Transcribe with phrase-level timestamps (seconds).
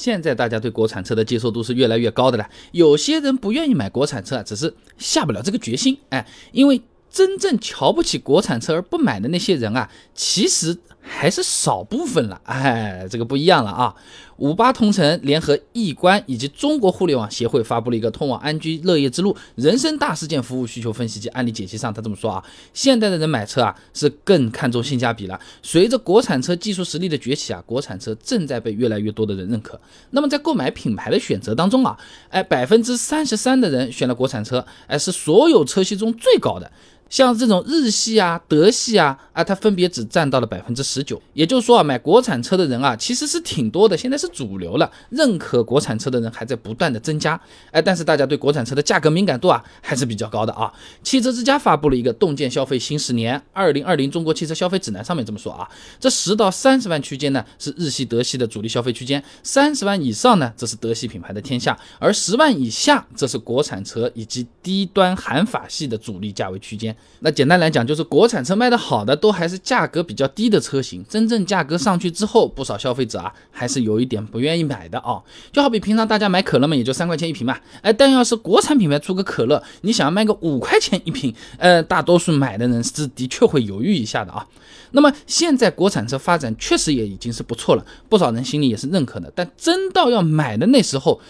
[0.00, 2.48] 现在大家对国产车的接受度是越来越高的了。
[2.72, 5.98] 有些人不愿意买国产车，只是下不了这个决心。
[6.08, 6.80] 哎，因为
[7.10, 10.78] 真正瞧不起国产车而不买的那些人啊，其实。
[11.20, 13.94] 还是少部分了，哎，这个不一样了啊！
[14.38, 22.42] 五八同城联合易观以及中国互联网协会发布了一个通往安居乐业之路人生大事件服务需求分析及案例解析上，他这么说啊：
[22.72, 25.38] 现代的人买车啊是更看重性价比了。
[25.62, 29.78] 随着国产车技术实力的崛起啊，国产车正在被越来越多的人认可。
[30.12, 31.98] 那么在购买品牌的选择当中啊，
[32.30, 36.72] 哎，百分之三十三的人选了国产车，哎，是所有车系中最高的。
[37.10, 41.20] 像这种日系啊、德系啊，啊，它分别只占到了百分之十九。
[41.34, 44.90] 也就是说啊，买国产车的人啊，其实是挺多的，现在是主流了。
[45.10, 47.38] 认可国产车的人还在不断的增加，
[47.72, 50.72] 哎，但是大家对国产车的价格敏感度啊，还是比较高的啊。
[51.02, 66.96] 汽车之家发布了一个洞见消费新十年二零二零中国汽车消费指南，上面这么说啊，这十到三十万区间呢是日系、德系的主力消费区间，三十万以上呢这是德系品牌的天下，而十万以下这是国产车以及低端韩法系的主力价位区间。
[67.20, 75.20] 那简单来讲，就是国产车卖的好的都还是价格比较低的车型，真正价格上去之后，不少消费者啊还是有一点不愿意买的啊。
[75.52, 84.46] 就好比平常大家买可乐嘛，也就三块钱一瓶嘛，哎，但要是国产品牌出个可乐，你想要卖个五块钱一瓶，呃，大多数买的人是的确会犹豫一下的啊。
[84.92, 91.20] 那么现在国产车发展确实也已经是不错了，不少人心里也是认可的，但真到要买的那时候。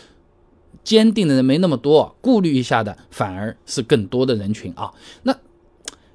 [0.83, 4.91] 坚定的人没那么多，顾虑一下的反而是更多的人群啊。
[5.25, 5.37] 那。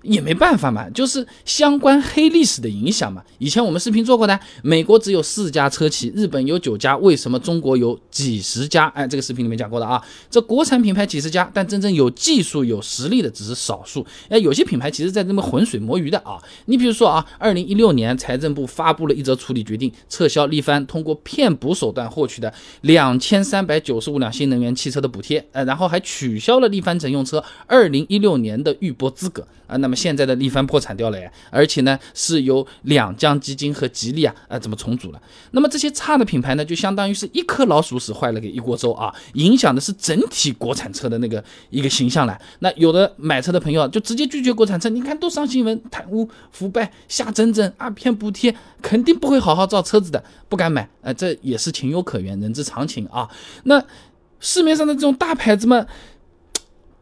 [0.05, 3.23] 也没办法嘛，就是相关黑历史的影响嘛。
[3.37, 8.87] 以前我们视频做过的，美国只有四家车企，日本有九家，为什么中国有几十家？
[8.95, 10.01] 哎，这个视频里面讲过的啊。
[10.29, 14.05] 这国产品牌几十家，但真正有技术、有实力的只是少数。
[14.29, 16.37] 哎，有些品牌其实在这么浑水摸鱼的啊。
[16.65, 29.77] 你比如说啊，二零一六年财政部发布了一则处理决定，撤销力帆通过骗补手段获取的两千三百九十五辆新能源汽车的补贴，呃，然后还取消了力帆乘用车二零一六年的预拨资格啊。
[29.77, 35.21] 那么现在的力帆破产掉了呀，而且呢是由两江基金和吉利啊啊怎么重组了？
[35.51, 42.37] 那么这些差的品牌呢，就相当于是一颗老鼠屎坏了给一锅粥啊，影响的是整体国产车的那个一个形象了。
[42.59, 53.29] 那有的买车的朋友就直接拒绝国产车，你看都上新闻，贪污腐败瞎整整啊，骗补贴，肯定不会好好造车子的，不敢买，呃，这也是情有可原，人之常情啊。
[53.63, 53.83] 那
[54.39, 55.85] 市面上的这种大牌子嘛，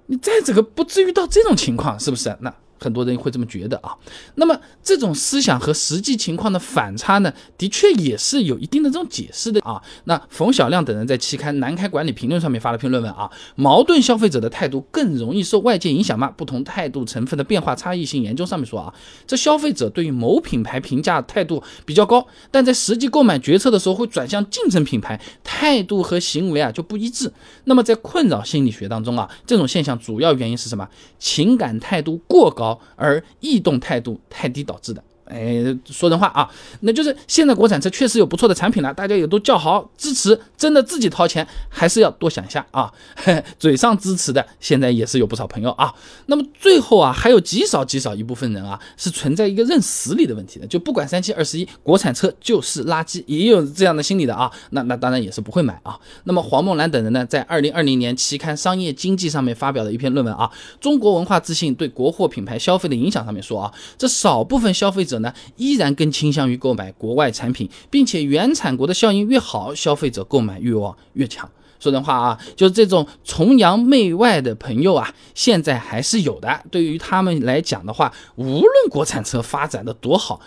[0.05, 2.35] 你再这个不至于到这种情况，是不是？
[2.41, 2.53] 那。
[2.83, 3.95] 很多人会这么觉得啊，
[4.35, 9.81] 那么这种思想和实际情况的反差呢，的确也是有一定的这种解释的啊。
[10.03, 16.27] 那冯小亮等人在期刊《南开管理评论》上面发了篇论文啊，矛盾消费者的态度更容易受外界影响吗？
[16.35, 18.93] 不同态度成分的变化差异性研究上面说啊，
[19.25, 27.31] 这消费者对于某品牌评价态度比较高，但在实际购买决策的时候会转向竞争品牌，态度和行为啊就不一致。
[27.63, 30.87] 那么在困扰心理学当中啊，这种现象主要原因是什么？
[31.19, 32.72] 情感态度过高。
[32.95, 35.03] 而异动态度太低导致的。
[35.25, 36.49] 哎，说人话啊，
[36.81, 40.39] 那就是现在国产车确实有不错的产品了，大家也都叫好支持。
[40.57, 42.91] 真的自己掏钱，还是要多想一下啊。
[43.59, 45.93] 嘴上支持的，现在也是有不少朋友啊。
[46.27, 54.51] 那么最后啊，还有极少极少一部分人啊，是存在一个认实力的问题的，就不管三七二十一，国产车就是垃圾，也有这样的心理的啊。
[54.71, 55.97] 那那当然也是不会买啊。
[56.25, 60.49] 那么黄梦兰等人呢，在二零二零年期刊《商业经济》上面发表的一篇论文啊，
[60.81, 65.12] 《中国文化自信对国货品牌消费的影响》上面说啊，这少部分消费者。
[65.13, 71.49] 者呢，依然更倾向于购买国外产品，并且原产国的效应越好，消费者购买欲望越强。
[71.79, 76.47] 说人话啊，就是这种崇洋媚外的朋友啊，现在还是有的。
[76.71, 80.39] 对于他们来讲的话，无论国产车发展的多好，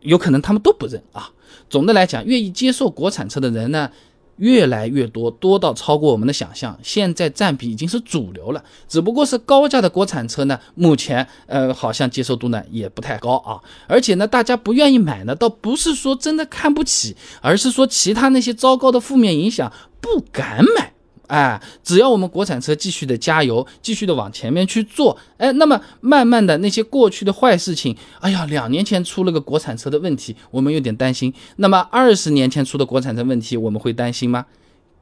[0.00, 1.30] 有可能他们都不认啊。
[1.70, 3.90] 总的来讲，愿意接受国产车的人呢？
[4.38, 6.78] 越来越多，多到超过我们的想象。
[6.82, 13.60] 现在占比已经是主流了，只不过是高价的国产车呢，目前呃好像接受度呢也不太高啊。
[13.86, 20.92] 而且呢，大家不愿意买呢，倒不是说真的看不起，而是说其他那些糟糕的负面影响不敢买。
[21.28, 31.32] 哎，只要我们国产车继续的加油，继续的往前面去做，哎，那么慢慢的那些过去的坏事情，哎呀，两年前出了个国产车的问题，我们有点担心。
[31.56, 34.44] 那么二十年前出的国产车问题，我们会担心吗？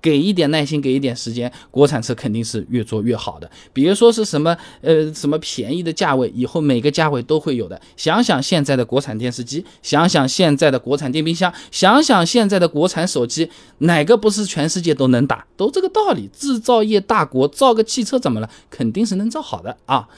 [0.01, 3.51] 给一点耐心，给一点时间，国产车肯定是越做越好的。
[3.73, 7.81] 别说是什么呃什么便宜的价位，以后每个价位都会有的。
[7.97, 15.47] 想想现在的国产电视机，想想现在的国产电冰箱，想想现在的国产手机，哪个不是全世界都能打？
[15.57, 16.29] 都这个道理。
[16.37, 18.51] 制造业大国造个汽车怎么了？
[18.71, 20.09] 肯定是能造好的啊。